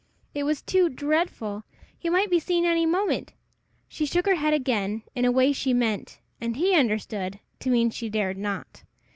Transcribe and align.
It 0.33 0.45
was 0.45 0.63
too 0.63 0.89
dreadful! 0.89 1.63
He 1.95 2.09
might 2.09 2.31
be 2.31 2.39
seen 2.39 2.65
any 2.65 2.87
moment! 2.87 3.33
She 3.87 4.07
shook 4.07 4.25
her 4.25 4.33
head 4.33 4.51
again, 4.51 5.03
in 5.13 5.25
a 5.25 5.31
way 5.31 5.53
she 5.53 5.75
meant, 5.75 6.17
and 6.41 6.55
he 6.55 6.75
understood, 6.75 7.39
to 7.59 7.69
mean 7.69 7.91
she 7.91 8.09
dared 8.09 8.39
not. 8.39 8.81